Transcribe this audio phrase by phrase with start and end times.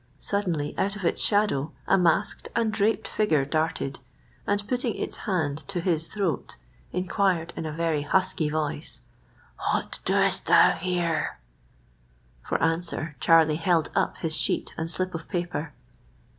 [0.17, 3.99] Suddenly out of its shadow a masked and draped figure darted,
[4.47, 6.55] and putting its hand to his throat,
[6.91, 9.01] inquired in a very husky voice,—
[9.73, 11.37] "What doest thou here?"
[12.41, 15.71] For answer, Charlie held up his sheet and slip of paper.